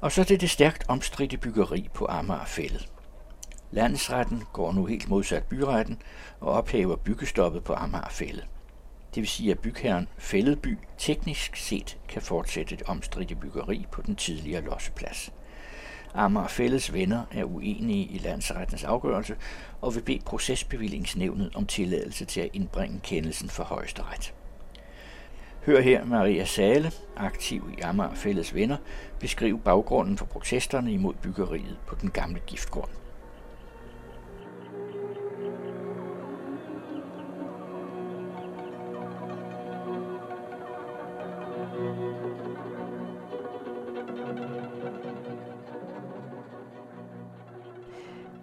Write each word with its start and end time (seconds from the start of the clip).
Og 0.00 0.12
så 0.12 0.24
til 0.24 0.40
det 0.40 0.50
stærkt 0.50 0.84
omstridte 0.88 1.36
byggeri 1.36 1.88
på 1.94 2.06
Amagerfællet. 2.08 2.88
Landsretten 3.70 4.42
går 4.52 4.72
nu 4.72 4.86
helt 4.86 5.08
modsat 5.08 5.44
byretten 5.44 6.02
og 6.40 6.52
ophæver 6.52 6.96
byggestoppet 6.96 7.64
på 7.64 7.74
Amagerfællet. 7.74 8.46
Det 9.14 9.20
vil 9.20 9.28
sige, 9.28 9.50
at 9.50 9.58
bygherren 9.58 10.08
Fælledby 10.18 10.78
teknisk 10.98 11.56
set 11.56 11.98
kan 12.08 12.22
fortsætte 12.22 12.76
det 12.76 12.86
omstridte 12.86 13.34
byggeri 13.34 13.86
på 13.92 14.02
den 14.02 14.16
tidligere 14.16 14.64
losseplads. 14.64 15.32
Amager 16.14 16.48
Fælles 16.48 16.92
venner 16.92 17.24
er 17.30 17.44
uenige 17.44 18.06
i 18.06 18.18
landsrettens 18.18 18.84
afgørelse 18.84 19.36
og 19.80 19.94
vil 19.94 20.02
bede 20.02 20.24
procesbevillingsnævnet 20.26 21.50
om 21.54 21.66
tilladelse 21.66 22.24
til 22.24 22.40
at 22.40 22.50
indbringe 22.52 23.00
kendelsen 23.02 23.48
for 23.48 23.64
højesteret. 23.64 24.34
Hør 25.66 25.80
her 25.80 26.04
Maria 26.04 26.44
Sale, 26.44 26.92
aktiv 27.16 27.62
i 27.78 27.80
Amager 27.80 28.14
Fælles 28.14 28.54
Venner, 28.54 28.76
beskrive 29.20 29.58
baggrunden 29.58 30.18
for 30.18 30.26
protesterne 30.26 30.92
imod 30.92 31.14
byggeriet 31.14 31.78
på 31.86 31.94
den 32.00 32.10
gamle 32.10 32.40
giftgrund. 32.46 32.90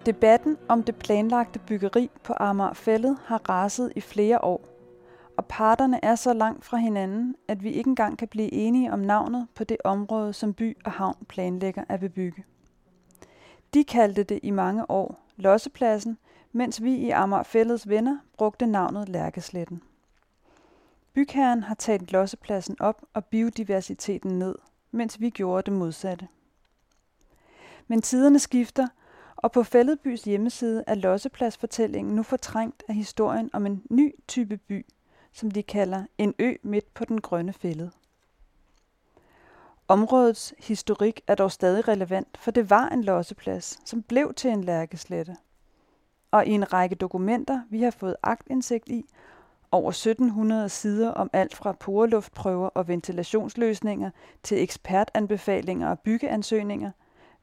Debatten 0.06 0.56
om 0.68 0.82
det 0.82 0.96
planlagte 0.96 1.58
byggeri 1.58 2.10
på 2.22 2.32
Amagerfællet 2.36 3.18
har 3.24 3.48
raset 3.48 3.92
i 3.96 4.00
flere 4.00 4.44
år, 4.44 4.75
og 5.36 5.46
parterne 5.46 6.04
er 6.04 6.14
så 6.14 6.32
langt 6.32 6.64
fra 6.64 6.76
hinanden, 6.76 7.36
at 7.48 7.62
vi 7.62 7.70
ikke 7.70 7.88
engang 7.88 8.18
kan 8.18 8.28
blive 8.28 8.52
enige 8.52 8.92
om 8.92 8.98
navnet 8.98 9.46
på 9.54 9.64
det 9.64 9.76
område, 9.84 10.32
som 10.32 10.54
by 10.54 10.76
og 10.84 10.92
havn 10.92 11.26
planlægger 11.28 11.84
at 11.88 12.00
bebygge. 12.00 12.44
De 13.74 13.84
kaldte 13.84 14.22
det 14.22 14.40
i 14.42 14.50
mange 14.50 14.90
år 14.90 15.26
Lossepladsen, 15.36 16.18
mens 16.52 16.82
vi 16.82 16.94
i 16.94 17.10
Amagerfællets 17.10 17.88
venner 17.88 18.18
brugte 18.38 18.66
navnet 18.66 19.08
Lærkesletten. 19.08 19.82
Bygherren 21.12 21.62
har 21.62 21.74
talt 21.74 22.12
lossepladsen 22.12 22.76
op 22.80 23.02
og 23.14 23.24
biodiversiteten 23.24 24.38
ned, 24.38 24.54
mens 24.90 25.20
vi 25.20 25.30
gjorde 25.30 25.70
det 25.70 25.78
modsatte. 25.78 26.28
Men 27.86 28.02
tiderne 28.02 28.38
skifter, 28.38 28.88
og 29.36 29.52
på 29.52 29.62
Fælledbys 29.62 30.24
hjemmeside 30.24 30.84
er 30.86 30.94
lossepladsfortællingen 30.94 32.16
nu 32.16 32.22
fortrængt 32.22 32.82
af 32.88 32.94
historien 32.94 33.50
om 33.52 33.66
en 33.66 33.82
ny 33.90 34.14
type 34.28 34.56
by, 34.56 34.86
som 35.36 35.50
de 35.50 35.62
kalder 35.62 36.04
en 36.18 36.34
ø 36.38 36.54
midt 36.62 36.94
på 36.94 37.04
den 37.04 37.20
grønne 37.20 37.52
fælde. 37.52 37.90
Områdets 39.88 40.54
historik 40.58 41.20
er 41.26 41.34
dog 41.34 41.52
stadig 41.52 41.88
relevant, 41.88 42.38
for 42.38 42.50
det 42.50 42.70
var 42.70 42.88
en 42.88 43.04
losseplads, 43.04 43.78
som 43.84 44.02
blev 44.02 44.34
til 44.34 44.50
en 44.50 44.64
lærkeslette. 44.64 45.36
Og 46.30 46.46
i 46.46 46.50
en 46.50 46.72
række 46.72 46.94
dokumenter, 46.94 47.60
vi 47.70 47.82
har 47.82 47.90
fået 47.90 48.16
agtindsigt 48.22 48.88
i, 48.88 49.04
over 49.72 49.90
1700 49.90 50.68
sider 50.68 51.10
om 51.10 51.30
alt 51.32 51.54
fra 51.54 51.72
poreluftprøver 51.72 52.68
og 52.68 52.88
ventilationsløsninger 52.88 54.10
til 54.42 54.62
ekspertanbefalinger 54.62 55.88
og 55.88 56.00
byggeansøgninger, 56.00 56.90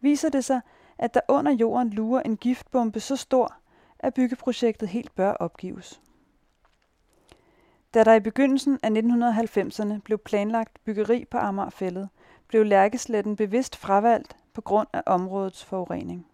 viser 0.01 0.29
det 0.29 0.45
sig, 0.45 0.61
at 0.97 1.13
der 1.13 1.21
under 1.27 1.51
jorden 1.51 1.89
lurer 1.89 2.21
en 2.21 2.37
giftbombe 2.37 2.99
så 2.99 3.15
stor, 3.15 3.55
at 3.99 4.13
byggeprojektet 4.13 4.89
helt 4.89 5.15
bør 5.15 5.31
opgives. 5.31 6.01
Da 7.93 8.03
der 8.03 8.13
i 8.13 8.19
begyndelsen 8.19 8.79
af 8.83 8.89
1990'erne 8.89 9.99
blev 10.03 10.17
planlagt 10.17 10.83
byggeri 10.83 11.25
på 11.25 11.37
Amagerfællet, 11.37 12.09
blev 12.47 12.65
Lærkesletten 12.65 13.35
bevidst 13.35 13.75
fravalgt 13.75 14.35
på 14.53 14.61
grund 14.61 14.87
af 14.93 15.03
områdets 15.05 15.65
forurening. 15.65 16.27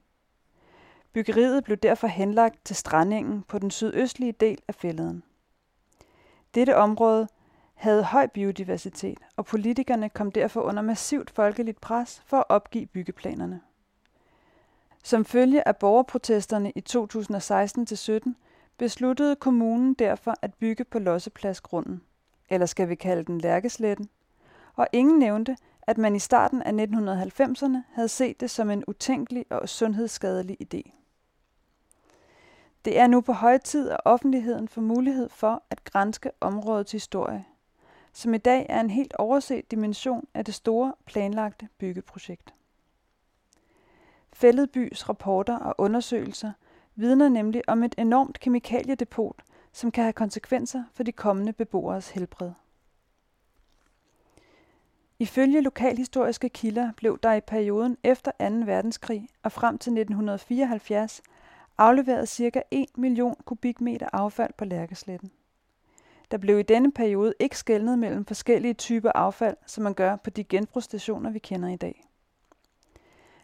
Byggeriet 1.14 1.64
blev 1.64 1.78
derfor 1.78 2.08
henlagt 2.08 2.66
til 2.66 2.76
strandingen 2.76 3.44
på 3.44 3.60
den 3.60 3.72
sydøstlige 3.72 4.32
del 4.32 4.58
af 4.68 4.76
fælleden. 4.76 5.24
Dette 6.56 6.76
område 6.76 7.28
havde 7.74 8.04
høj 8.04 8.28
biodiversitet, 8.28 9.20
og 9.36 9.46
politikerne 9.46 10.10
kom 10.10 10.32
derfor 10.32 10.62
under 10.62 10.82
massivt 10.82 11.30
folkeligt 11.30 11.82
pres 11.82 12.22
for 12.26 12.38
at 12.38 12.46
opgive 12.50 12.86
byggeplanerne. 12.86 13.62
Som 15.04 15.26
følge 15.26 15.68
af 15.68 15.78
borgerprotesterne 15.78 16.72
i 16.76 16.84
2016-17 16.90 18.34
besluttede 18.80 19.36
kommunen 19.36 19.94
derfor 19.94 20.34
at 20.42 20.54
bygge 20.54 20.84
på 20.84 21.00
lossepladsgrunden, 21.00 22.02
eller 22.50 22.66
skal 22.66 22.90
vi 22.90 22.96
kalde 22.96 23.24
den 23.24 23.42
Lærkesletten, 23.42 24.10
og 24.76 24.88
ingen 24.92 25.20
nævnte, 25.20 25.58
at 25.82 25.98
man 25.98 26.16
i 26.16 26.20
starten 26.20 26.62
af 26.62 26.72
1990'erne 26.72 27.78
havde 27.94 28.08
set 28.08 28.40
det 28.40 28.50
som 28.50 28.70
en 28.70 28.84
utænkelig 28.88 29.46
og 29.50 29.70
sundhedsskadelig 29.70 30.58
idé. 30.62 30.92
Det 32.86 33.00
er 33.00 33.08
nu 33.08 33.22
på 33.22 33.34
høj 33.34 33.58
tid, 33.58 33.90
at 33.90 34.00
offentligheden 34.06 34.68
får 34.68 34.82
mulighed 34.82 35.30
for 35.30 35.64
at 35.70 35.84
grænske 35.84 36.32
områdets 36.42 36.92
historie, 36.92 37.46
som 38.14 38.34
i 38.34 38.38
dag 38.38 38.66
er 38.70 38.80
en 38.80 38.90
helt 38.90 39.14
overset 39.14 39.72
dimension 39.72 40.28
af 40.34 40.46
det 40.46 40.54
store 40.54 40.94
planlagte 41.06 41.68
byggeprojekt. 41.78 42.54
Fælledbys 44.34 45.10
rapporter 45.10 45.58
og 45.58 45.76
undersøgelser 45.78 46.52
vidner 47.00 47.30
nemlig 47.30 47.62
om 47.68 47.84
et 47.84 47.96
enormt 47.98 48.40
kemikaliedepot, 48.40 49.42
som 49.72 49.92
kan 49.92 50.04
have 50.04 50.14
konsekvenser 50.14 50.84
for 50.94 51.04
de 51.04 51.12
kommende 51.12 51.54
beboeres 51.54 52.10
helbred. 52.10 52.52
Ifølge 55.20 55.62
lokalhistoriske 55.62 56.50
kilder 56.50 56.92
blev 56.98 57.20
der 57.24 57.34
i 57.34 57.42
perioden 57.42 57.98
efter 58.04 58.32
2. 58.32 58.46
verdenskrig 58.66 59.28
og 59.44 59.52
frem 59.52 59.78
til 59.78 59.92
1974 59.92 61.22
afleveret 61.78 62.30
ca. 62.30 62.62
1 62.72 62.86
million 62.98 63.36
kubikmeter 63.46 64.10
affald 64.14 64.54
på 64.58 64.66
Lærkesletten. 64.66 65.32
Der 66.32 66.38
blev 66.38 66.60
i 66.60 66.64
denne 66.64 66.92
periode 66.92 67.34
ikke 67.40 67.58
skældnet 67.58 68.00
mellem 68.00 68.26
forskellige 68.26 68.74
typer 68.74 69.12
affald, 69.12 69.58
som 69.66 69.84
man 69.84 69.94
gør 69.94 70.16
på 70.16 70.30
de 70.30 70.44
genbrugsstationer, 70.44 71.30
vi 71.30 71.40
kender 71.40 71.70
i 71.70 71.76
dag. 71.76 72.09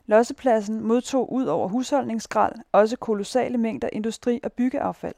Lossepladsen 0.06 0.84
modtog 0.84 1.34
ud 1.34 1.46
over 1.46 1.68
husholdningsskrald 1.68 2.56
også 2.72 2.98
kolossale 2.98 3.58
mængder 3.58 3.90
industri- 3.94 4.40
og 4.44 4.54
byggeaffald. 4.54 5.16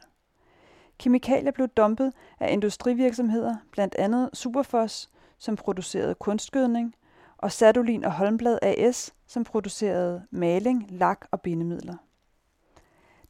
Kemikalier 0.97 1.51
blev 1.51 1.67
dumpet 1.67 2.13
af 2.39 2.53
industrivirksomheder, 2.53 3.55
blandt 3.71 3.95
andet 3.95 4.29
Superfos, 4.33 5.09
som 5.37 5.55
producerede 5.55 6.15
kunstgødning, 6.15 6.95
og 7.37 7.51
Sadolin 7.51 8.05
og 8.05 8.11
Holmblad 8.11 8.59
AS, 8.61 9.13
som 9.27 9.43
producerede 9.43 10.23
maling, 10.31 10.87
lak 10.89 11.27
og 11.31 11.41
bindemidler. 11.41 11.95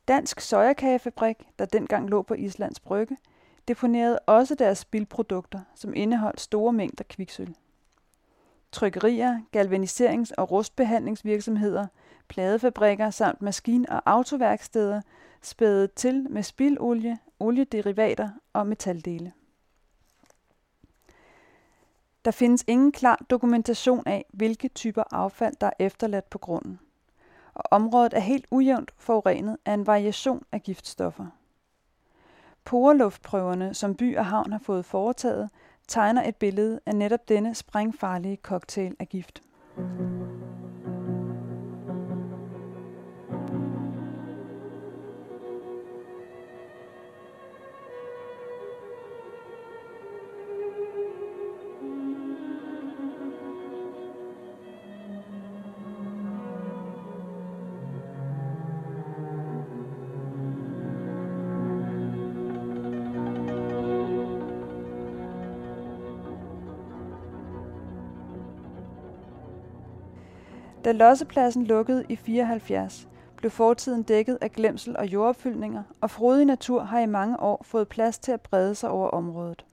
Dansk 0.07 0.39
Sojakagefabrik, 0.39 1.38
der 1.59 1.66
dengang 1.66 2.09
lå 2.09 2.22
på 2.22 2.34
Islands 2.34 2.79
Brygge, 2.79 3.18
deponerede 3.68 4.19
også 4.19 4.56
deres 4.56 4.78
spildprodukter, 4.78 5.59
som 5.75 5.94
indeholdt 5.95 6.41
store 6.41 6.74
mængder 6.74 7.03
kviksøl. 7.09 7.56
Trykkerier, 8.72 9.40
galvaniserings- 9.58 10.32
og 10.38 10.52
rustbehandlingsvirksomheder, 10.52 11.88
pladefabrikker 12.28 13.10
samt 13.10 13.42
maskin- 13.42 13.90
og 13.90 14.02
autoværksteder 14.06 15.02
spædede 15.42 15.88
til 15.88 16.28
med 16.30 16.44
spildolie, 16.44 17.18
oliederivater 17.40 18.30
og 18.54 18.68
metaldele. 18.68 19.34
Der 22.26 22.32
findes 22.32 22.64
ingen 22.68 22.92
klar 22.92 23.26
dokumentation 23.30 24.04
af, 24.06 24.26
hvilke 24.34 24.68
typer 24.68 25.04
affald, 25.12 25.56
der 25.62 25.68
er 25.68 25.86
efterladt 25.86 26.30
på 26.30 26.38
grunden. 26.38 26.80
Og 27.54 27.64
området 27.72 28.14
er 28.14 28.20
helt 28.20 28.48
ujævnt 28.52 28.92
forurenet 28.98 29.58
af 29.66 29.74
en 29.74 29.88
variation 29.88 30.44
af 30.52 30.64
giftstoffer. 30.64 31.26
Poreluftprøverne, 32.64 33.74
som 33.74 33.96
by 33.96 34.18
og 34.18 34.26
havn 34.26 34.52
har 34.52 34.60
fået 34.60 34.86
foretaget, 34.86 35.50
tegner 35.88 36.28
et 36.28 36.36
billede 36.36 36.80
af 36.86 36.96
netop 36.96 37.30
denne 37.30 37.56
sprængfarlige 37.56 38.38
cocktail 38.44 38.95
af 39.00 39.10
gift. 39.10 39.42
Da 70.85 70.91
lossepladsen 70.91 71.63
lukkede 71.63 72.06
i 72.09 72.15
74, 72.15 73.07
blev 73.38 73.51
fortiden 73.51 74.03
dækket 74.03 74.38
af 74.41 74.51
glemsel 74.51 74.97
og 74.97 75.07
jordopfyldninger, 75.07 75.83
og 76.01 76.12
frodig 76.12 76.45
natur 76.45 76.83
har 76.83 77.00
i 77.00 77.06
mange 77.06 77.39
år 77.39 77.62
fået 77.63 77.88
plads 77.88 78.19
til 78.19 78.31
at 78.31 78.41
brede 78.41 78.75
sig 78.75 78.89
over 78.89 79.09
området. 79.09 79.65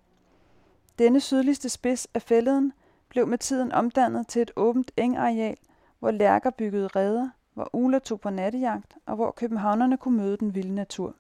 Denne 0.99 1.21
sydligste 1.21 1.69
spids 1.69 2.07
af 2.15 2.23
fælleden 2.23 2.73
blev 3.09 3.27
med 3.27 3.39
tiden 3.39 3.73
omdannet 3.73 4.29
til 4.29 4.43
et 4.43 4.51
åbent 4.57 4.91
engareal, 4.97 5.57
hvor 5.99 6.11
lærker 6.11 6.51
byggede 6.51 6.87
redder, 6.87 7.29
hvor 7.55 7.71
uler 7.73 7.99
tog 7.99 8.21
på 8.21 8.31
nattejagt, 8.31 8.97
og 9.07 9.17
hvor 9.17 9.31
københavnerne 9.31 9.97
kunne 9.97 10.17
møde 10.17 10.37
den 10.37 10.55
vilde 10.55 10.75
natur. 10.75 11.15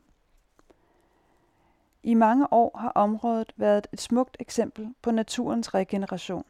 I 2.02 2.14
mange 2.14 2.52
år 2.52 2.78
har 2.78 2.92
området 2.94 3.52
været 3.56 3.86
et 3.92 4.00
smukt 4.00 4.36
eksempel 4.40 4.94
på 5.02 5.10
naturens 5.10 5.74
regeneration. 5.74 6.44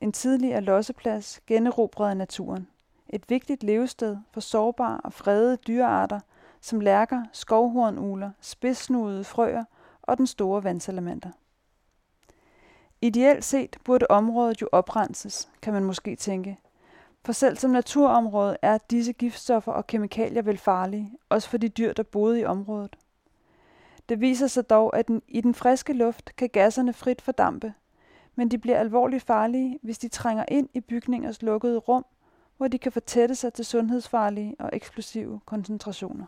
En 0.00 0.12
tidligere 0.12 0.60
losseplads 0.60 1.40
generobrede 1.46 2.14
naturen. 2.14 2.68
Et 3.08 3.30
vigtigt 3.30 3.62
levested 3.62 4.16
for 4.32 4.40
sårbare 4.40 5.00
og 5.04 5.12
fredede 5.12 5.56
dyrearter 5.56 6.20
som 6.60 6.80
lærker, 6.80 7.22
skovhornugler, 7.32 8.30
spidssnudede 8.40 9.24
frøer 9.24 9.64
og 10.02 10.18
den 10.18 10.26
store 10.26 10.64
vandsalamander. 10.64 11.30
Ideelt 13.00 13.44
set 13.44 13.76
burde 13.84 14.06
området 14.10 14.62
jo 14.62 14.68
oprenses, 14.72 15.48
kan 15.62 15.72
man 15.72 15.84
måske 15.84 16.16
tænke. 16.16 16.58
For 17.24 17.32
selv 17.32 17.56
som 17.56 17.70
naturområde 17.70 18.56
er 18.62 18.78
disse 18.78 19.12
giftstoffer 19.12 19.72
og 19.72 19.86
kemikalier 19.86 20.42
vel 20.42 20.58
farlige, 20.58 21.12
også 21.28 21.48
for 21.48 21.56
de 21.56 21.68
dyr, 21.68 21.92
der 21.92 22.02
boede 22.02 22.40
i 22.40 22.44
området. 22.44 22.96
Det 24.08 24.20
viser 24.20 24.46
sig 24.46 24.70
dog, 24.70 24.96
at 24.96 25.08
den, 25.08 25.22
i 25.28 25.40
den 25.40 25.54
friske 25.54 25.92
luft 25.92 26.36
kan 26.36 26.48
gasserne 26.48 26.92
frit 26.92 27.22
fordampe, 27.22 27.74
men 28.34 28.50
de 28.50 28.58
bliver 28.58 28.78
alvorligt 28.78 29.22
farlige, 29.22 29.78
hvis 29.82 29.98
de 29.98 30.08
trænger 30.08 30.44
ind 30.48 30.68
i 30.74 30.80
bygningers 30.80 31.42
lukkede 31.42 31.78
rum, 31.78 32.04
hvor 32.56 32.68
de 32.68 32.78
kan 32.78 32.92
fortætte 32.92 33.34
sig 33.34 33.52
til 33.52 33.64
sundhedsfarlige 33.64 34.56
og 34.58 34.70
eksplosive 34.72 35.40
koncentrationer. 35.46 36.26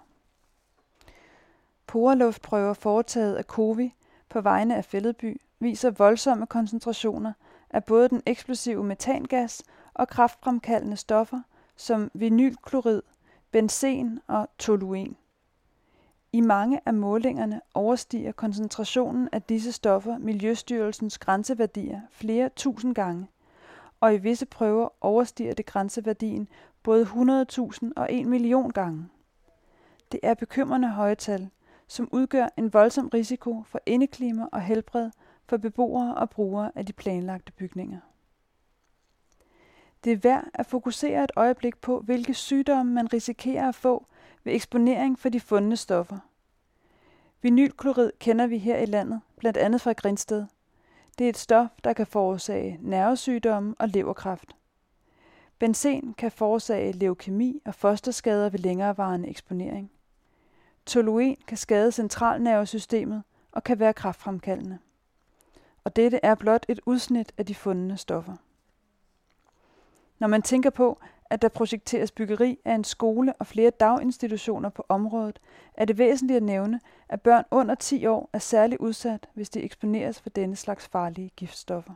Poreluftprøver 1.87 2.75
foretaget 2.75 3.37
af 3.37 3.45
COVI 3.45 3.95
på 4.29 4.41
vegne 4.41 4.77
af 4.77 4.85
Fælledby 4.85 5.41
viser 5.59 5.91
voldsomme 5.91 6.47
koncentrationer 6.47 7.33
af 7.71 7.85
både 7.85 8.09
den 8.09 8.23
eksplosive 8.27 8.85
metangas 8.85 9.63
og 9.95 10.09
kraftfremkaldende 10.09 10.97
stoffer 10.97 11.41
som 11.77 12.11
vinylklorid, 12.15 13.03
benzen 13.51 14.21
og 14.27 14.49
toluen. 14.59 15.17
I 16.35 16.41
mange 16.41 16.81
af 16.87 16.95
målingerne 16.95 17.61
overstiger 17.75 18.33
koncentrationen 18.33 19.29
af 19.33 19.43
disse 19.43 19.73
stoffer 19.73 20.19
Miljøstyrelsens 20.19 21.19
grænseværdier 21.19 22.01
flere 22.11 22.49
tusind 22.57 22.95
gange, 22.95 23.27
og 24.01 24.15
i 24.15 24.19
visse 24.19 24.47
prøver 24.47 24.89
overstiger 25.01 25.55
det 25.55 25.67
grænseværdien 25.67 26.49
både 26.83 27.05
100.000 27.05 27.91
og 27.97 28.13
1 28.13 28.27
million 28.27 28.71
gange. 28.71 29.09
Det 30.13 30.21
er 30.23 30.35
bekymrende 30.35 30.89
høje 30.89 31.15
tal, 31.15 31.51
som 31.89 32.09
udgør 32.13 32.49
en 32.57 32.73
voldsom 32.73 33.09
risiko 33.09 33.63
for 33.67 33.81
indeklima 33.87 34.47
og 34.53 34.61
helbred 34.63 35.11
for 35.47 35.57
beboere 35.57 36.15
og 36.15 36.31
brugere 36.31 36.71
af 36.75 36.87
de 36.87 36.93
planlagte 36.93 37.53
bygninger. 37.53 37.99
Det 40.05 40.13
er 40.13 40.17
værd 40.17 40.45
at 40.55 40.67
fokusere 40.67 41.25
et 41.25 41.33
øjeblik 41.37 41.81
på, 41.81 42.01
hvilke 42.01 42.35
sygdomme 42.35 42.93
man 42.93 43.13
risikerer 43.13 43.69
at 43.69 43.75
få 43.75 44.07
ved 44.45 44.55
eksponering 44.55 45.19
for 45.19 45.29
de 45.29 45.41
fundne 45.41 45.77
stoffer. 45.77 46.19
Vinylklorid 47.43 48.13
kender 48.19 48.47
vi 48.47 48.59
her 48.59 48.79
i 48.79 48.87
landet, 48.87 49.21
blandt 49.37 49.57
andet 49.57 49.81
fra 49.81 49.93
Grinsted. 49.93 50.47
Det 51.19 51.25
er 51.25 51.29
et 51.29 51.39
stof, 51.39 51.69
der 51.85 51.93
kan 51.93 52.07
forårsage 52.07 52.79
nervesygdomme 52.81 53.75
og 53.79 53.89
leverkræft. 53.89 54.57
Benzen 55.59 56.15
kan 56.15 56.31
forårsage 56.31 56.93
leukemi 56.93 57.63
og 57.65 57.75
fosterskader 57.75 58.49
ved 58.51 58.59
længerevarende 58.59 59.29
eksponering. 59.29 59.91
Toluen 60.87 61.37
kan 61.47 61.57
skade 61.57 61.93
centralnervesystemet 61.93 63.23
og 63.53 63.65
kan 63.65 63.79
være 63.79 63.93
kraftfremkaldende. 63.93 64.79
Og 65.85 65.97
dette 65.97 66.21
er 66.23 66.35
blot 66.35 66.67
et 66.69 66.81
udsnit 66.87 67.33
af 67.39 67.47
de 67.47 67.55
fundne 67.55 67.97
stoffer. 67.97 68.37
Når 70.19 70.29
man 70.29 70.43
tænker 70.43 70.71
på, 70.71 71.01
at 71.33 71.43
der 71.43 71.49
projekteres 71.49 72.11
byggeri 72.11 72.59
af 72.65 72.75
en 72.75 72.85
skole 72.85 73.33
og 73.33 73.47
flere 73.47 73.71
daginstitutioner 73.71 74.69
på 74.69 74.87
området, 74.89 75.41
er 75.75 75.85
det 75.85 75.99
væsentligt 75.99 76.37
at 76.37 76.43
nævne, 76.43 76.81
at 77.09 77.21
børn 77.21 77.45
under 77.51 77.75
10 77.75 78.07
år 78.07 78.31
er 78.33 78.39
særlig 78.39 78.81
udsat, 78.81 79.29
hvis 79.35 79.51
de 79.51 79.63
eksponeres 79.63 80.21
for 80.21 80.31
denne 80.31 80.57
slags 80.57 80.89
farlige 80.89 81.31
giftstoffer. 81.37 81.93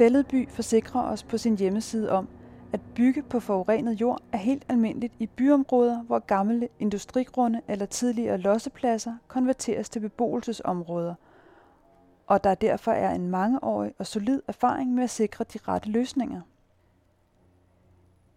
Fælledby 0.00 0.48
forsikrer 0.48 1.02
os 1.02 1.22
på 1.22 1.38
sin 1.38 1.58
hjemmeside 1.58 2.10
om, 2.12 2.28
at 2.72 2.80
bygge 2.94 3.22
på 3.22 3.40
forurenet 3.40 4.00
jord 4.00 4.22
er 4.32 4.36
helt 4.36 4.64
almindeligt 4.68 5.14
i 5.18 5.26
byområder, 5.26 6.02
hvor 6.02 6.18
gamle 6.18 6.68
industrigrunde 6.78 7.60
eller 7.68 7.86
tidligere 7.86 8.38
lossepladser 8.38 9.14
konverteres 9.28 9.88
til 9.88 10.00
beboelsesområder, 10.00 11.14
og 12.26 12.44
der 12.44 12.54
derfor 12.54 12.92
er 12.92 13.14
en 13.14 13.30
mangeårig 13.30 13.94
og 13.98 14.06
solid 14.06 14.40
erfaring 14.48 14.94
med 14.94 15.04
at 15.04 15.10
sikre 15.10 15.44
de 15.52 15.58
rette 15.68 15.88
løsninger. 15.88 16.40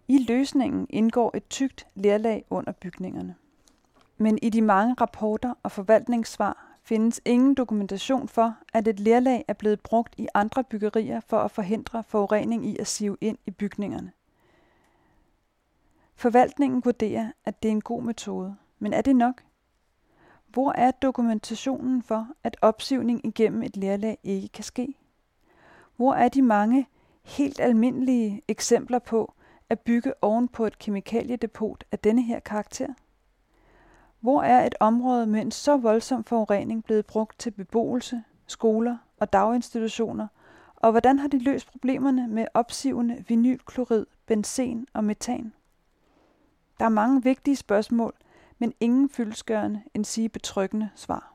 I 0.07 0.25
løsningen 0.29 0.87
indgår 0.89 1.31
et 1.37 1.47
tykt 1.49 1.87
lerlag 1.95 2.45
under 2.49 2.71
bygningerne. 2.71 3.35
Men 4.17 4.39
i 4.41 4.49
de 4.49 4.61
mange 4.61 4.93
rapporter 4.93 5.53
og 5.63 5.71
forvaltningssvar 5.71 6.72
findes 6.83 7.21
ingen 7.25 7.53
dokumentation 7.53 8.27
for, 8.27 8.57
at 8.73 8.87
et 8.87 8.99
lerlag 8.99 9.45
er 9.47 9.53
blevet 9.53 9.79
brugt 9.79 10.15
i 10.17 10.27
andre 10.33 10.63
byggerier 10.63 11.19
for 11.19 11.39
at 11.39 11.51
forhindre 11.51 12.03
forurening 12.03 12.65
i 12.65 12.77
at 12.79 12.87
sive 12.87 13.17
ind 13.21 13.37
i 13.45 13.51
bygningerne. 13.51 14.11
Forvaltningen 16.15 16.85
vurderer, 16.85 17.31
at 17.45 17.63
det 17.63 17.69
er 17.69 17.71
en 17.71 17.81
god 17.81 18.03
metode, 18.03 18.55
men 18.79 18.93
er 18.93 19.01
det 19.01 19.15
nok? 19.15 19.43
Hvor 20.47 20.71
er 20.71 20.91
dokumentationen 20.91 22.03
for, 22.03 22.27
at 22.43 22.57
opsivning 22.61 23.25
igennem 23.25 23.63
et 23.63 23.77
lerlag 23.77 24.17
ikke 24.23 24.47
kan 24.47 24.63
ske? 24.63 24.95
Hvor 25.95 26.13
er 26.13 26.29
de 26.29 26.41
mange 26.41 26.87
helt 27.23 27.59
almindelige 27.59 28.41
eksempler 28.47 28.99
på 28.99 29.33
at 29.69 29.79
bygge 29.79 30.23
oven 30.23 30.47
på 30.47 30.65
et 30.65 30.79
kemikaliedepot 30.79 31.83
af 31.91 31.99
denne 31.99 32.21
her 32.21 32.39
karakter? 32.39 32.93
Hvor 34.23 34.43
er 34.43 34.65
et 34.65 34.75
område 34.79 35.27
med 35.27 35.41
en 35.41 35.51
så 35.51 35.77
voldsom 35.77 36.23
forurening 36.23 36.83
blevet 36.83 37.05
brugt 37.05 37.39
til 37.39 37.51
beboelse, 37.51 38.23
skoler 38.47 38.97
og 39.19 39.33
daginstitutioner, 39.33 40.27
og 40.75 40.91
hvordan 40.91 41.19
har 41.19 41.27
de 41.27 41.39
løst 41.39 41.71
problemerne 41.71 42.27
med 42.27 42.45
opsivende 42.53 43.25
vinylklorid, 43.27 44.05
benzen 44.25 44.87
og 44.93 45.03
metan? 45.03 45.53
Der 46.79 46.85
er 46.85 46.89
mange 46.89 47.23
vigtige 47.23 47.55
spørgsmål, 47.55 48.13
men 48.59 48.73
ingen 48.79 49.09
fyldskørende 49.09 49.81
end 49.93 50.05
sige 50.05 50.29
betryggende 50.29 50.89
svar. 50.95 51.33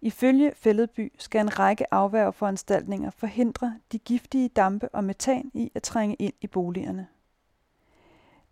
Ifølge 0.00 0.52
Fælledby 0.56 1.12
skal 1.18 1.40
en 1.40 1.58
række 1.58 1.94
afværgeforanstaltninger 1.94 3.10
forhindre 3.10 3.78
de 3.92 3.98
giftige 3.98 4.48
dampe 4.48 4.88
og 4.88 5.04
metan 5.04 5.50
i 5.54 5.72
at 5.74 5.82
trænge 5.82 6.14
ind 6.14 6.34
i 6.40 6.46
boligerne. 6.46 7.06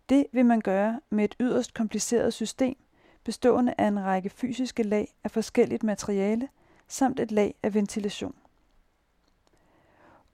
Det 0.09 0.25
vil 0.31 0.45
man 0.45 0.61
gøre 0.61 0.99
med 1.09 1.23
et 1.23 1.35
yderst 1.39 1.73
kompliceret 1.73 2.33
system, 2.33 2.75
bestående 3.23 3.73
af 3.77 3.87
en 3.87 3.99
række 4.03 4.29
fysiske 4.29 4.83
lag 4.83 5.13
af 5.23 5.31
forskelligt 5.31 5.83
materiale 5.83 6.47
samt 6.87 7.19
et 7.19 7.31
lag 7.31 7.55
af 7.63 7.73
ventilation. 7.73 8.35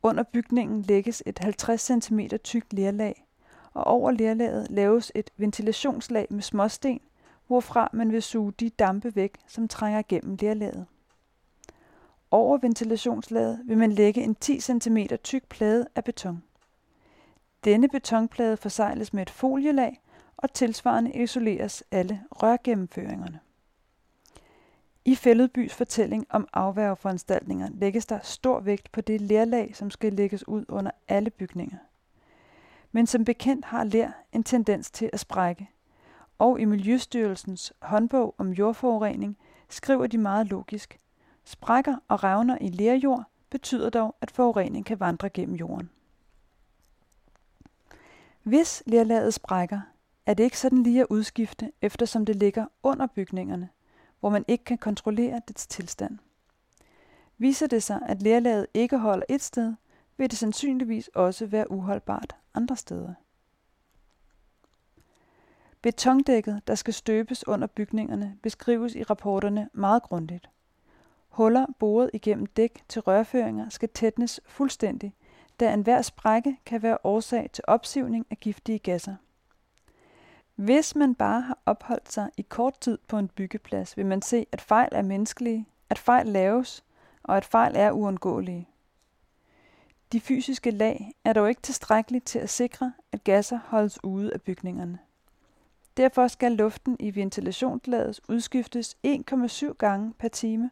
Under 0.04 0.24
bygningen 0.24 0.82
lægges 0.82 1.24
et 1.26 1.40
50 1.40 1.82
cm 1.82 2.20
tykt 2.44 2.74
lerlag, 2.74 3.26
og 3.74 3.84
over 3.84 4.12
lerlaget 4.12 4.68
laves 4.70 5.12
et 5.16 5.32
ventilationslag 5.38 6.28
med 6.30 6.42
småsten, 6.42 7.00
hvorfra 7.48 7.90
man 7.94 8.12
vil 8.12 8.24
suge 8.24 8.52
de 8.52 8.70
dampe 8.70 9.16
væk, 9.16 9.38
som 9.48 9.68
trænger 9.68 10.02
gennem 10.08 10.38
lerlaget. 10.42 10.86
Over 12.32 12.58
ventilationslaget 12.58 13.62
vil 13.66 13.78
man 13.78 13.92
lægge 13.92 14.22
en 14.22 14.36
10 14.36 14.60
cm 14.60 14.98
tyk 15.24 15.44
plade 15.50 15.88
af 15.96 16.04
beton. 16.04 16.44
Denne 17.66 17.88
betonplade 17.88 18.58
forsegles 18.58 19.14
med 19.14 19.22
et 19.22 19.30
folielag, 19.30 20.02
og 20.38 20.54
tilsvarende 20.54 21.12
isoleres 21.12 21.84
alle 21.92 22.24
rørgennemføringerne. 22.32 23.40
I 25.06 25.16
Fælledbys 25.16 25.74
fortælling 25.74 26.26
om 26.30 26.48
afværgeforanstaltninger 26.54 27.70
lægges 27.74 28.06
der 28.06 28.20
stor 28.24 28.60
vægt 28.60 28.92
på 28.92 29.02
det 29.02 29.22
lerlag, 29.22 29.76
som 29.76 29.92
skal 29.92 30.14
lægges 30.14 30.48
ud 30.48 30.66
under 30.68 30.92
alle 31.08 31.30
bygninger. 31.30 31.78
Men 32.92 33.08
som 33.08 33.26
bekendt 33.26 33.66
har 33.66 33.84
ler 33.84 34.12
en 34.34 34.44
tendens 34.44 34.92
til 34.92 35.10
at 35.14 35.20
sprække, 35.20 35.70
og 36.38 36.60
i 36.60 36.66
Miljøstyrelsens 36.66 37.74
håndbog 37.82 38.36
om 38.38 38.52
jordforurening 38.52 39.38
skriver 39.70 40.08
de 40.08 40.18
meget 40.18 40.48
logisk. 40.48 41.00
Sprækker 41.44 41.96
og 42.08 42.24
revner 42.24 42.58
i 42.62 42.70
lerjord 42.70 43.24
betyder 43.50 43.90
dog, 43.90 44.16
at 44.22 44.32
forurening 44.32 44.86
kan 44.86 45.00
vandre 45.00 45.30
gennem 45.30 45.56
jorden. 45.56 45.90
Hvis 48.46 48.84
lerlaget 48.86 49.34
sprækker, 49.34 49.82
er 50.26 50.34
det 50.34 50.44
ikke 50.44 50.60
sådan 50.60 50.84
lige 50.84 51.02
at 51.02 51.08
udskifte, 51.10 51.72
eftersom 51.82 52.26
det 52.26 52.36
ligger 52.36 52.66
under 52.84 53.08
bygningerne, 53.08 53.70
hvor 54.20 54.30
man 54.30 54.46
ikke 54.48 54.64
kan 54.64 54.78
kontrollere 54.78 55.42
dets 55.48 55.68
tilstand. 55.68 56.18
Viser 57.38 57.68
det 57.68 57.84
sig, 57.84 58.00
at 58.06 58.22
lerlaget 58.22 58.68
ikke 58.74 58.98
holder 58.98 59.26
et 59.30 59.42
sted, 59.42 59.74
vil 60.18 60.32
det 60.32 60.38
sandsynligvis 60.38 61.08
også 61.08 61.46
være 61.46 61.72
uholdbart 61.72 62.36
andre 62.54 62.76
steder. 62.76 63.14
Betondækket, 65.82 66.62
der 66.68 66.76
skal 66.76 66.94
støbes 66.94 67.48
under 67.48 67.68
bygningerne, 67.68 68.38
beskrives 68.44 68.96
i 68.96 69.04
rapporterne 69.04 69.70
meget 69.74 70.04
grundigt. 70.04 70.50
Huller 71.30 71.66
boret 71.80 72.10
igennem 72.14 72.46
dæk 72.46 72.84
til 72.90 73.02
rørføringer 73.02 73.70
skal 73.70 73.90
tætnes 73.90 74.42
fuldstændig, 74.46 75.14
da 75.60 75.74
enhver 75.74 76.02
sprække 76.02 76.58
kan 76.66 76.84
være 76.84 76.98
årsag 77.04 77.50
til 77.54 77.64
opsivning 77.68 78.26
af 78.30 78.38
giftige 78.38 78.80
gasser. 78.80 79.16
Hvis 80.56 80.96
man 80.96 81.16
bare 81.16 81.42
har 81.42 81.58
opholdt 81.66 82.12
sig 82.12 82.30
i 82.38 82.42
kort 82.42 82.80
tid 82.80 82.98
på 83.08 83.18
en 83.18 83.28
byggeplads, 83.28 83.98
vil 83.98 84.06
man 84.06 84.22
se, 84.22 84.46
at 84.52 84.62
fejl 84.62 84.90
er 84.92 85.02
menneskelige, 85.02 85.66
at 85.90 86.00
fejl 86.00 86.28
laves, 86.28 86.84
og 87.24 87.38
at 87.38 87.46
fejl 87.46 87.74
er 87.76 87.92
uundgåelige. 87.92 88.70
De 90.12 90.20
fysiske 90.20 90.72
lag 90.72 91.12
er 91.24 91.34
dog 91.34 91.50
ikke 91.50 91.62
tilstrækkeligt 91.62 92.26
til 92.26 92.40
at 92.40 92.50
sikre, 92.50 92.94
at 93.12 93.24
gasser 93.24 93.60
holdes 93.66 94.04
ude 94.04 94.34
af 94.34 94.42
bygningerne. 94.42 95.00
Derfor 95.98 96.28
skal 96.28 96.52
luften 96.52 96.98
i 97.00 97.16
ventilationslaget 97.16 98.20
udskiftes 98.30 98.98
1,7 99.08 99.74
gange 99.74 100.14
per 100.14 100.28
time 100.28 100.70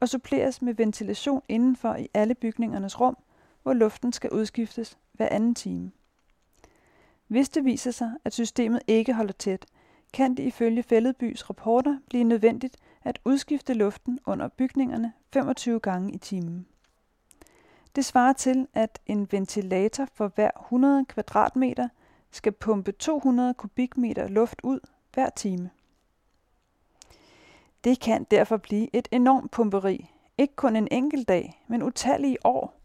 og 0.00 0.08
suppleres 0.08 0.62
med 0.62 0.74
ventilation 0.74 1.42
indenfor 1.48 1.94
i 1.94 2.08
alle 2.14 2.34
bygningernes 2.34 3.00
rum, 3.00 3.16
hvor 3.62 3.72
luften 3.72 4.12
skal 4.12 4.30
udskiftes 4.30 4.98
hver 5.12 5.28
anden 5.28 5.54
time. 5.54 5.90
Hvis 7.26 7.48
det 7.48 7.64
viser 7.64 7.90
sig, 7.90 8.12
at 8.24 8.32
systemet 8.32 8.82
ikke 8.86 9.14
holder 9.14 9.32
tæt, 9.32 9.66
kan 10.12 10.34
det 10.34 10.42
ifølge 10.42 10.82
Fælledbys 10.82 11.50
rapporter 11.50 11.98
blive 12.08 12.24
nødvendigt 12.24 12.76
at 13.02 13.18
udskifte 13.24 13.74
luften 13.74 14.18
under 14.26 14.48
bygningerne 14.48 15.12
25 15.32 15.80
gange 15.80 16.12
i 16.12 16.18
timen. 16.18 16.66
Det 17.96 18.04
svarer 18.04 18.32
til, 18.32 18.66
at 18.74 18.98
en 19.06 19.28
ventilator 19.30 20.08
for 20.14 20.28
hver 20.28 20.50
100 20.60 21.04
kvadratmeter 21.04 21.88
skal 22.30 22.52
pumpe 22.52 22.92
200 22.92 23.54
kubikmeter 23.54 24.28
luft 24.28 24.60
ud 24.62 24.80
hver 25.14 25.30
time. 25.30 25.70
Det 27.84 28.00
kan 28.00 28.26
derfor 28.30 28.56
blive 28.56 28.96
et 28.96 29.08
enormt 29.10 29.50
pumperi, 29.50 30.10
ikke 30.38 30.56
kun 30.56 30.76
en 30.76 30.88
enkelt 30.90 31.28
dag, 31.28 31.64
men 31.66 31.82
utallige 31.82 32.46
år. 32.46 32.81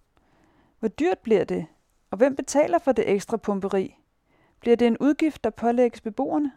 Hvor 0.80 0.88
dyrt 0.88 1.20
bliver 1.20 1.44
det, 1.44 1.66
og 2.12 2.18
hvem 2.18 2.36
betaler 2.36 2.80
for 2.80 2.92
det 2.92 3.10
ekstra 3.10 3.38
pumperi? 3.38 3.96
Bliver 4.60 4.76
det 4.76 4.88
en 4.88 4.98
udgift, 4.98 5.44
der 5.44 5.50
pålægges 5.50 6.02
beboerne? 6.02 6.52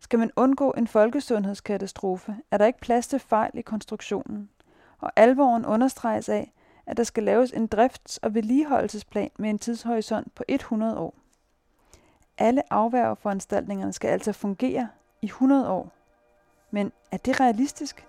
Skal 0.00 0.18
man 0.18 0.30
undgå 0.36 0.70
en 0.70 0.86
folkesundhedskatastrofe, 0.86 2.36
er 2.50 2.58
der 2.58 2.66
ikke 2.66 2.80
plads 2.80 3.06
til 3.06 3.18
fejl 3.18 3.50
i 3.54 3.62
konstruktionen, 3.62 4.50
og 4.98 5.12
alvoren 5.16 5.66
understreges 5.66 6.28
af, 6.28 6.52
at 6.86 6.96
der 6.96 7.04
skal 7.04 7.22
laves 7.22 7.50
en 7.50 7.68
drifts- 7.74 8.18
og 8.22 8.34
vedligeholdelsesplan 8.34 9.30
med 9.38 9.50
en 9.50 9.58
tidshorisont 9.58 10.34
på 10.34 10.44
100 10.48 10.98
år. 10.98 11.14
Alle 12.38 12.72
afværgeforanstaltningerne 12.72 13.92
skal 13.92 14.08
altså 14.08 14.32
fungere 14.32 14.88
i 15.22 15.26
100 15.26 15.68
år. 15.68 15.92
Men 16.70 16.92
er 17.12 17.16
det 17.16 17.40
realistisk? 17.40 18.06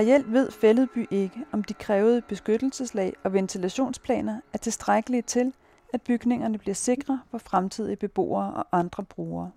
Reelt 0.00 0.32
ved 0.32 0.50
Fælledby 0.50 1.06
ikke, 1.10 1.44
om 1.52 1.64
de 1.64 1.74
krævede 1.74 2.22
beskyttelseslag 2.22 3.12
og 3.24 3.32
ventilationsplaner 3.32 4.40
er 4.52 4.58
tilstrækkelige 4.58 5.22
til, 5.22 5.54
at 5.92 6.02
bygningerne 6.02 6.58
bliver 6.58 6.74
sikre 6.74 7.20
for 7.30 7.38
fremtidige 7.38 7.96
beboere 7.96 8.54
og 8.54 8.66
andre 8.72 9.04
brugere. 9.04 9.50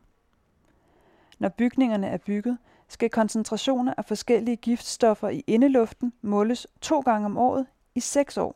Når 1.39 1.50
bygningerne 1.50 2.07
er 2.07 2.17
bygget, 2.17 2.57
skal 2.88 3.09
koncentrationer 3.09 3.93
af 3.97 4.05
forskellige 4.05 4.57
giftstoffer 4.57 5.29
i 5.29 5.43
indeluften 5.47 6.13
måles 6.21 6.67
to 6.81 7.00
gange 7.00 7.25
om 7.25 7.38
året 7.38 7.65
i 7.95 8.00
seks 8.00 8.38
år. 8.38 8.55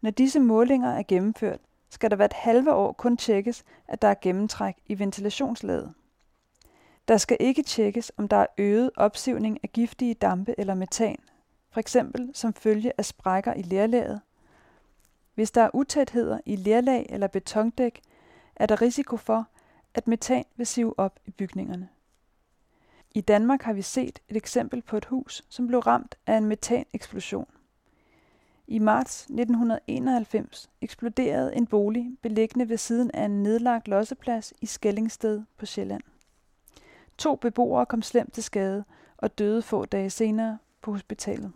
Når 0.00 0.10
disse 0.10 0.40
målinger 0.40 0.90
er 0.90 1.02
gennemført, 1.02 1.60
skal 1.90 2.10
der 2.10 2.16
hvert 2.16 2.32
halve 2.32 2.74
år 2.74 2.92
kun 2.92 3.16
tjekkes, 3.16 3.64
at 3.88 4.02
der 4.02 4.08
er 4.08 4.14
gennemtræk 4.22 4.76
i 4.86 4.98
ventilationslaget. 4.98 5.94
Der 7.10 7.16
skal 7.16 7.36
ikke 7.40 7.62
tjekkes, 7.62 8.12
om 8.16 8.28
der 8.28 8.36
er 8.36 8.46
øget 8.58 8.90
opsivning 8.96 9.58
af 9.62 9.70
giftige 9.72 10.14
dampe 10.14 10.54
eller 10.58 10.74
metan, 10.74 11.16
for 11.70 11.80
eksempel 11.80 12.30
som 12.34 12.54
følge 12.54 12.92
af 12.98 13.04
sprækker 13.04 13.54
i 13.54 13.62
lerlaget. 13.62 14.20
Hvis 15.34 15.50
der 15.50 15.62
er 15.62 15.70
utætheder 15.74 16.40
i 16.46 16.56
lerlag 16.56 17.06
eller 17.08 17.26
betondæk, 17.26 18.00
er 18.56 18.66
der 18.66 18.82
risiko 18.82 19.16
for, 19.16 19.48
at 19.94 20.08
metan 20.08 20.44
vil 20.56 20.66
sive 20.66 20.98
op 20.98 21.20
i 21.26 21.30
bygningerne. 21.30 21.88
I 23.14 23.20
Danmark 23.20 23.62
har 23.62 23.72
vi 23.72 23.82
set 23.82 24.18
et 24.28 24.36
eksempel 24.36 24.82
på 24.82 24.96
et 24.96 25.04
hus, 25.04 25.44
som 25.48 25.66
blev 25.66 25.80
ramt 25.80 26.18
af 26.26 26.36
en 26.36 26.44
metaneksplosion. 26.44 27.46
I 28.66 28.78
marts 28.78 29.22
1991 29.22 30.70
eksploderede 30.80 31.56
en 31.56 31.66
bolig 31.66 32.16
beliggende 32.22 32.68
ved 32.68 32.76
siden 32.76 33.10
af 33.14 33.24
en 33.24 33.42
nedlagt 33.42 33.88
losseplads 33.88 34.52
i 34.60 34.66
Skællingsted 34.66 35.42
på 35.56 35.66
Sjælland. 35.66 36.02
To 37.20 37.36
beboere 37.36 37.86
kom 37.86 38.02
slemt 38.02 38.32
til 38.32 38.42
skade 38.42 38.84
og 39.16 39.38
døde 39.38 39.62
få 39.62 39.84
dage 39.84 40.10
senere 40.10 40.58
på 40.82 40.92
hospitalet. 40.92 41.52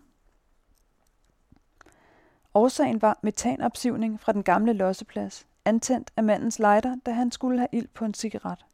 Årsagen 2.55 3.03
var 3.03 3.19
metanopsivning 3.23 4.21
fra 4.21 4.33
den 4.33 4.43
gamle 4.43 4.73
losseplads, 4.73 5.47
antændt 5.65 6.13
af 6.17 6.25
mandens 6.25 6.59
lighter, 6.59 6.97
da 7.07 7.11
han 7.11 7.31
skulle 7.31 7.59
have 7.59 7.69
ild 7.73 7.89
på 7.89 8.05
en 8.05 8.15
cigaret. 8.15 8.65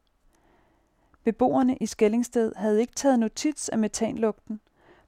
Beboerne 1.24 1.76
i 1.76 1.86
Skællingsted 1.86 2.52
havde 2.56 2.80
ikke 2.80 2.94
taget 2.94 3.18
notits 3.18 3.68
af 3.68 3.78
metanlugten, 3.78 4.60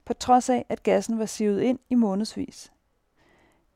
på 0.05 0.13
trods 0.13 0.49
af, 0.49 0.65
at 0.69 0.83
gassen 0.83 1.19
var 1.19 1.25
sivet 1.25 1.61
ind 1.61 1.79
i 1.89 1.95
månedsvis. 1.95 2.71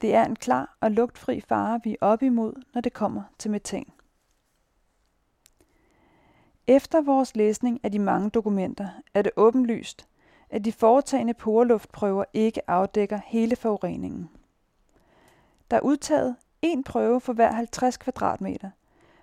Det 0.01 0.15
er 0.15 0.25
en 0.25 0.35
klar 0.35 0.77
og 0.81 0.91
lugtfri 0.91 1.41
fare, 1.41 1.79
vi 1.83 1.91
er 1.91 2.05
op 2.05 2.23
imod, 2.23 2.53
når 2.73 2.81
det 2.81 2.93
kommer 2.93 3.23
til 3.39 3.51
metan. 3.51 3.85
Efter 6.69 7.01
vores 7.01 7.35
læsning 7.35 7.79
af 7.83 7.91
de 7.91 7.99
mange 7.99 8.29
dokumenter 8.29 8.89
er 9.13 9.21
det 9.21 9.31
åbenlyst, 9.37 10.07
at 10.49 10.65
de 10.65 10.71
foretagende 10.71 11.33
poreluftprøver 11.33 12.23
ikke 12.33 12.69
afdækker 12.69 13.19
hele 13.25 13.55
forureningen. 13.55 14.29
Der 15.71 15.77
er 15.77 15.81
udtaget 15.81 16.35
én 16.65 16.81
prøve 16.85 17.21
for 17.21 17.33
hver 17.33 17.51
50 17.51 17.97
kvadratmeter, 17.97 18.69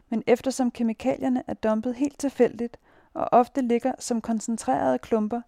men 0.09 0.23
eftersom 0.27 0.71
kemikalierne 0.71 1.43
er 1.47 1.55
dumpet 1.55 1.95
helt 1.95 2.19
tilfældigt 2.19 2.77
og 3.15 3.29
ofte 3.33 3.61
ligger 3.61 3.93
som 3.99 4.21
koncentrerede 4.21 4.99
klumper, 4.99 5.41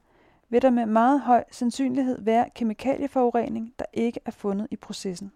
vil 0.49 0.63
der 0.63 0.71
med 0.71 0.87
meget 0.87 1.21
høj 1.21 1.45
sandsynlighed 1.51 2.23
være 2.23 2.51
kemikalieforurening, 2.55 3.75
der 3.79 3.85
ikke 3.93 4.21
er 4.25 4.31
fundet 4.31 4.69
i 4.71 4.77
processen. 4.77 5.33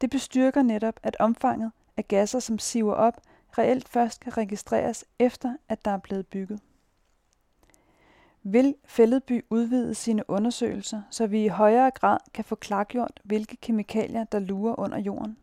Det 0.00 0.10
bestyrker 0.10 0.62
netop, 0.62 1.00
at 1.02 1.16
omfanget 1.20 1.72
af 1.96 2.08
gasser, 2.08 2.38
som 2.38 2.58
siver 2.58 2.94
op, 2.94 3.20
reelt 3.58 3.88
først 3.88 4.20
kan 4.20 4.36
registreres 4.36 5.04
efter, 5.18 5.56
at 5.68 5.84
der 5.84 5.90
er 5.90 5.98
blevet 5.98 6.26
bygget. 6.26 6.60
Vil 8.42 8.74
Fælledby 8.84 9.44
udvide 9.50 9.94
sine 9.94 10.30
undersøgelser, 10.30 11.02
så 11.10 11.26
vi 11.26 11.44
i 11.44 11.48
højere 11.48 11.90
grad 11.90 12.18
kan 12.34 12.44
få 12.44 12.54
klargjort, 12.54 13.20
hvilke 13.24 13.56
kemikalier, 13.56 14.24
der 14.24 14.38
lurer 14.38 14.78
under 14.78 14.98
jorden? 14.98 15.36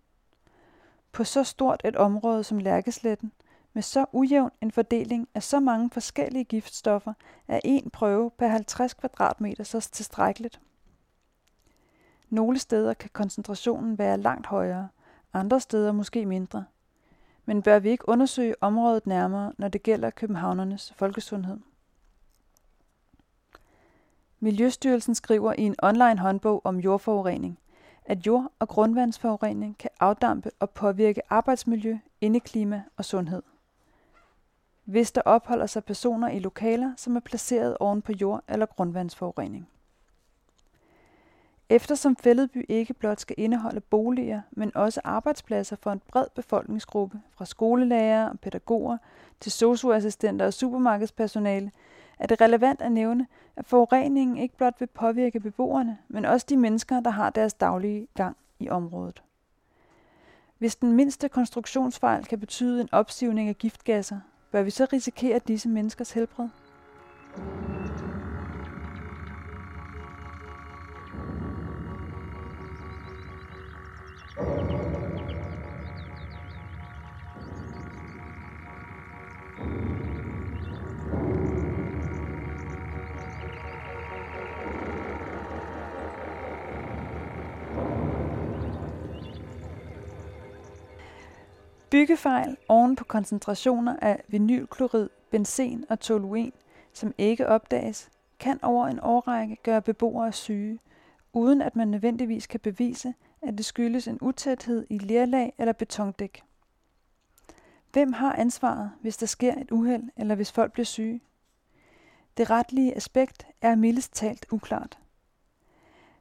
På 1.11 1.23
så 1.23 1.43
stort 1.43 1.81
et 1.85 1.95
område 1.95 2.43
som 2.43 2.59
Lærkesletten, 2.59 3.31
med 3.73 3.81
så 3.81 4.05
ujævn 4.11 4.51
en 4.61 4.71
fordeling 4.71 5.27
af 5.33 5.43
så 5.43 5.59
mange 5.59 5.89
forskellige 5.89 6.43
giftstoffer, 6.43 7.13
er 7.47 7.59
en 7.63 7.89
prøve 7.89 8.31
per 8.31 8.47
50 8.47 8.93
kvadratmeter 8.93 9.63
så 9.63 9.79
tilstrækkeligt. 9.79 10.61
Nogle 12.29 12.59
steder 12.59 12.93
kan 12.93 13.09
koncentrationen 13.13 13.97
være 13.97 14.17
langt 14.17 14.47
højere, 14.47 14.87
andre 15.33 15.59
steder 15.59 15.91
måske 15.91 16.25
mindre– 16.25 16.65
men 17.45 17.61
bør 17.61 17.79
vi 17.79 17.89
ikke 17.89 18.09
undersøge 18.09 18.55
området 18.61 19.07
nærmere, 19.07 19.53
når 19.57 19.67
det 19.67 19.83
gælder 19.83 20.09
københavnernes 20.09 20.93
folkesundhed? 20.95 21.57
Miljøstyrelsen 24.39 25.15
skriver 25.15 25.53
i 25.53 25.61
en 25.61 25.75
online 25.83 26.19
håndbog 26.19 26.61
om 26.63 26.79
jordforurening, 26.79 27.59
at 28.05 28.27
jord- 28.27 28.51
og 28.59 28.67
grundvandsforurening 28.67 29.77
kan 29.77 29.89
afdampe 29.99 30.51
og 30.59 30.69
påvirke 30.69 31.21
arbejdsmiljø, 31.29 31.97
indeklima 32.21 32.83
og 32.97 33.05
sundhed. 33.05 33.43
Hvis 34.83 35.11
der 35.11 35.21
opholder 35.21 35.65
sig 35.65 35.83
personer 35.83 36.29
i 36.29 36.39
lokaler, 36.39 36.93
som 36.97 37.15
er 37.15 37.19
placeret 37.19 37.77
oven 37.77 38.01
på 38.01 38.11
jord- 38.11 38.43
eller 38.47 38.65
grundvandsforurening. 38.65 39.69
Eftersom 41.69 42.15
Fælledby 42.15 42.65
ikke 42.69 42.93
blot 42.93 43.19
skal 43.19 43.35
indeholde 43.39 43.81
boliger, 43.81 44.41
men 44.51 44.75
også 44.75 45.01
arbejdspladser 45.03 45.75
for 45.75 45.91
en 45.91 46.01
bred 46.07 46.25
befolkningsgruppe, 46.35 47.21
fra 47.31 47.45
skolelærer 47.45 48.29
og 48.29 48.39
pædagoger 48.39 48.97
til 49.39 49.51
socioassistenter 49.51 50.45
og 50.45 50.53
supermarkedspersonale, 50.53 51.71
er 52.19 52.27
det 52.27 52.41
relevant 52.41 52.81
at 52.81 52.91
nævne, 52.91 53.27
at 53.55 53.65
forureningen 53.65 54.37
ikke 54.37 54.57
blot 54.57 54.75
vil 54.79 54.87
påvirke 54.87 55.39
beboerne, 55.39 55.97
men 56.07 56.25
også 56.25 56.45
de 56.49 56.57
mennesker, 56.57 56.99
der 56.99 57.09
har 57.09 57.29
deres 57.29 57.53
daglige 57.53 58.07
gang 58.13 58.37
i 58.59 58.69
området. 58.69 59.23
Hvis 60.57 60.75
den 60.75 60.93
mindste 60.93 61.29
konstruktionsfejl 61.29 62.25
kan 62.25 62.39
betyde 62.39 62.81
en 62.81 62.89
opsivning 62.91 63.49
af 63.49 63.57
giftgasser, 63.57 64.19
bør 64.51 64.61
vi 64.61 64.69
så 64.69 64.87
risikere 64.93 65.39
disse 65.39 65.69
menneskers 65.69 66.11
helbred? 66.11 66.47
Byggefejl 91.95 92.57
oven 92.67 92.95
på 92.95 93.03
koncentrationer 93.03 93.95
af 94.01 94.23
vinylklorid, 94.27 95.09
benzen 95.31 95.85
og 95.89 95.99
toluen, 95.99 96.53
som 96.93 97.13
ikke 97.17 97.47
opdages, 97.47 98.09
kan 98.39 98.63
over 98.63 98.87
en 98.87 98.99
årrække 98.99 99.57
gøre 99.63 99.81
beboere 99.81 100.31
syge, 100.31 100.79
uden 101.33 101.61
at 101.61 101.75
man 101.75 101.87
nødvendigvis 101.87 102.47
kan 102.47 102.59
bevise, 102.59 103.13
at 103.41 103.57
det 103.57 103.65
skyldes 103.65 104.07
en 104.07 104.17
utæthed 104.21 104.87
i 104.89 104.97
lerlag 104.97 105.53
eller 105.57 105.73
betondæk. 105.73 106.43
Hvem 107.93 108.13
har 108.13 108.33
ansvaret, 108.33 108.91
hvis 109.01 109.17
der 109.17 109.25
sker 109.25 109.61
et 109.61 109.71
uheld 109.71 110.09
eller 110.17 110.35
hvis 110.35 110.51
folk 110.51 110.73
bliver 110.73 110.85
syge? 110.85 111.21
Det 112.37 112.49
retlige 112.49 112.95
aspekt 112.95 113.47
er 113.61 113.75
mildest 113.75 114.13
talt 114.13 114.45
uklart. 114.51 114.99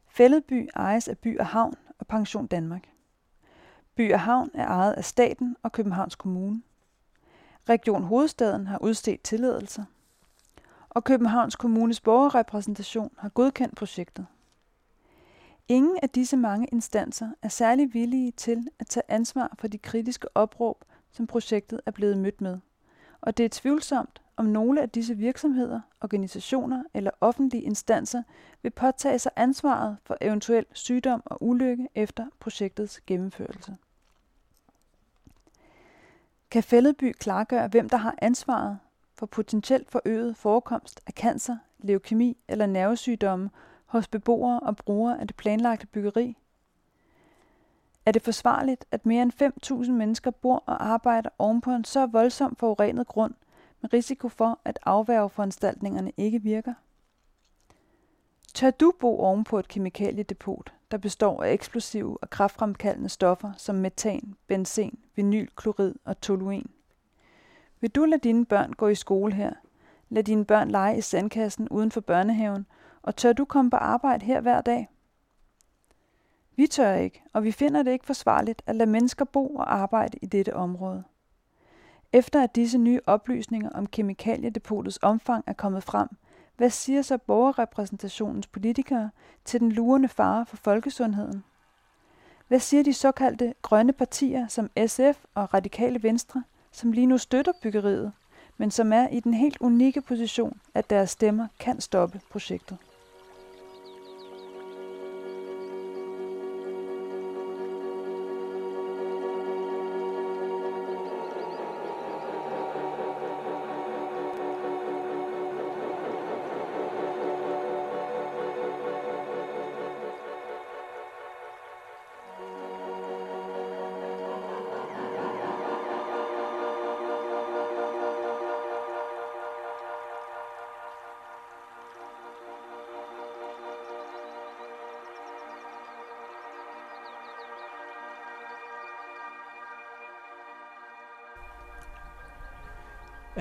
Fælledby 0.08 0.68
ejes 0.76 1.08
af 1.08 1.18
By 1.18 1.38
og 1.38 1.46
Havn 1.46 1.74
og 1.98 2.06
Pension 2.06 2.46
Danmark. 2.46 2.93
By 3.96 4.12
og 4.12 4.20
Havn 4.20 4.50
er 4.54 4.66
ejet 4.66 4.92
af 4.92 5.04
staten 5.04 5.56
og 5.62 5.72
Københavns 5.72 6.14
Kommune. 6.14 6.62
Region 7.68 8.02
Hovedstaden 8.02 8.66
har 8.66 8.78
udstedt 8.78 9.22
tilladelser. 9.22 9.84
Og 10.88 11.04
Københavns 11.04 11.56
Kommunes 11.56 12.00
borgerrepræsentation 12.00 13.10
har 13.18 13.28
godkendt 13.28 13.76
projektet. 13.76 14.26
Ingen 15.68 15.98
af 16.02 16.10
disse 16.10 16.36
mange 16.36 16.66
instanser 16.72 17.30
er 17.42 17.48
særlig 17.48 17.94
villige 17.94 18.30
til 18.30 18.68
at 18.78 18.86
tage 18.86 19.04
ansvar 19.08 19.54
for 19.58 19.68
de 19.68 19.78
kritiske 19.78 20.36
opråb, 20.36 20.84
som 21.12 21.26
projektet 21.26 21.80
er 21.86 21.90
blevet 21.90 22.18
mødt 22.18 22.40
med. 22.40 22.58
Og 23.20 23.36
det 23.36 23.44
er 23.44 23.48
tvivlsomt, 23.52 24.22
om 24.36 24.44
nogle 24.44 24.82
af 24.82 24.90
disse 24.90 25.14
virksomheder, 25.14 25.80
organisationer 26.00 26.82
eller 26.94 27.10
offentlige 27.20 27.62
instanser 27.62 28.22
vil 28.62 28.70
påtage 28.70 29.18
sig 29.18 29.32
ansvaret 29.36 29.96
for 30.04 30.16
eventuel 30.20 30.66
sygdom 30.72 31.22
og 31.24 31.42
ulykke 31.42 31.88
efter 31.94 32.26
projektets 32.40 33.00
gennemførelse. 33.06 33.76
Kan 36.54 36.62
Fælledby 36.62 37.12
klargøre, 37.12 37.68
hvem 37.68 37.88
der 37.88 37.96
har 37.96 38.14
ansvaret 38.22 38.78
for 39.14 39.26
potentielt 39.26 39.90
forøget 39.90 40.36
forekomst 40.36 41.00
af 41.06 41.12
cancer, 41.12 41.56
leukemi 41.78 42.36
eller 42.48 42.66
nervesygdomme 42.66 43.50
hos 43.86 44.08
beboere 44.08 44.60
og 44.60 44.76
brugere 44.76 45.20
af 45.20 45.26
det 45.26 45.36
planlagte 45.36 45.86
byggeri? 45.86 46.36
Er 48.06 48.12
det 48.12 48.22
forsvarligt, 48.22 48.84
at 48.90 49.06
mere 49.06 49.22
end 49.22 49.84
5.000 49.86 49.90
mennesker 49.90 50.30
bor 50.30 50.62
og 50.66 50.86
arbejder 50.86 51.30
ovenpå 51.38 51.70
en 51.70 51.84
så 51.84 52.06
voldsom 52.06 52.56
forurenet 52.56 53.06
grund, 53.06 53.34
med 53.80 53.92
risiko 53.92 54.28
for, 54.28 54.58
at 54.64 54.78
afværgeforanstaltningerne 54.82 56.12
ikke 56.16 56.42
virker? 56.42 56.74
Tør 58.54 58.70
du 58.70 58.92
bo 59.00 59.20
ovenpå 59.20 59.58
et 59.58 59.68
kemikaliedepot, 59.68 60.72
der 60.94 60.98
består 60.98 61.42
af 61.42 61.52
eksplosive 61.52 62.18
og 62.22 62.30
kraftfremkaldende 62.30 63.08
stoffer 63.08 63.52
som 63.56 63.74
metan, 63.74 64.36
benzen, 64.46 64.98
vinylklorid 65.16 65.94
og 66.04 66.20
toluen? 66.20 66.70
Vil 67.80 67.90
du 67.90 68.04
lade 68.04 68.20
dine 68.20 68.46
børn 68.46 68.72
gå 68.72 68.88
i 68.88 68.94
skole 68.94 69.34
her? 69.34 69.52
Lad 70.08 70.24
dine 70.24 70.44
børn 70.44 70.70
lege 70.70 70.98
i 70.98 71.00
sandkassen 71.00 71.68
uden 71.68 71.90
for 71.90 72.00
børnehaven, 72.00 72.66
og 73.02 73.16
tør 73.16 73.32
du 73.32 73.44
komme 73.44 73.70
på 73.70 73.76
arbejde 73.76 74.26
her 74.26 74.40
hver 74.40 74.60
dag? 74.60 74.88
Vi 76.56 76.66
tør 76.66 76.94
ikke, 76.94 77.22
og 77.32 77.44
vi 77.44 77.52
finder 77.52 77.82
det 77.82 77.90
ikke 77.90 78.06
forsvarligt 78.06 78.62
at 78.66 78.76
lade 78.76 78.90
mennesker 78.90 79.24
bo 79.24 79.54
og 79.54 79.74
arbejde 79.74 80.18
i 80.22 80.26
dette 80.26 80.56
område. 80.56 81.04
Efter 82.12 82.42
at 82.42 82.54
disse 82.54 82.78
nye 82.78 83.00
oplysninger 83.06 83.70
om 83.70 83.86
kemikaliedepotets 83.86 84.98
omfang 85.02 85.44
er 85.46 85.52
kommet 85.52 85.84
frem, 85.84 86.08
hvad 86.56 86.70
siger 86.70 87.02
så 87.02 87.18
borgerrepræsentationens 87.18 88.46
politikere 88.46 89.10
til 89.44 89.60
den 89.60 89.72
lurende 89.72 90.08
fare 90.08 90.46
for 90.46 90.56
folkesundheden? 90.56 91.44
Hvad 92.48 92.58
siger 92.58 92.82
de 92.82 92.94
såkaldte 92.94 93.54
grønne 93.62 93.92
partier 93.92 94.48
som 94.48 94.70
SF 94.86 95.24
og 95.34 95.54
Radikale 95.54 96.02
Venstre, 96.02 96.42
som 96.72 96.92
lige 96.92 97.06
nu 97.06 97.18
støtter 97.18 97.52
byggeriet, 97.62 98.12
men 98.56 98.70
som 98.70 98.92
er 98.92 99.08
i 99.08 99.20
den 99.20 99.34
helt 99.34 99.56
unikke 99.60 100.00
position, 100.00 100.60
at 100.74 100.90
deres 100.90 101.10
stemmer 101.10 101.48
kan 101.58 101.80
stoppe 101.80 102.20
projektet? 102.30 102.78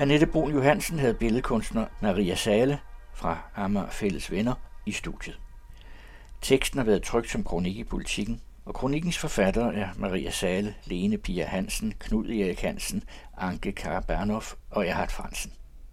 Annette 0.04 0.26
Brun 0.26 0.52
Johansen 0.52 0.98
havde 0.98 1.14
billedkunstner 1.14 1.86
Maria 2.00 2.34
Sale 2.34 2.78
fra 3.14 3.38
Amager 3.56 3.90
Fælles 3.90 4.30
Venner 4.30 4.54
i 4.86 4.92
studiet. 4.92 5.38
Teksten 6.42 6.78
har 6.78 6.84
været 6.84 7.02
trygt 7.02 7.30
som 7.30 7.44
kronik 7.44 7.76
i 7.76 7.84
politikken, 7.84 8.40
og 8.64 8.74
kronikkens 8.74 9.18
forfattere 9.18 9.74
er 9.74 9.88
Maria 9.96 10.30
Sale, 10.30 10.74
Lene 10.84 11.18
Pia 11.18 11.44
Hansen, 11.44 11.94
Knud 11.98 12.26
Erik 12.26 12.60
Hansen, 12.60 13.04
Anke 13.36 13.72
Karabanov 13.72 14.42
og 14.70 14.86
Erhard 14.86 15.10
Fransen. 15.10 15.52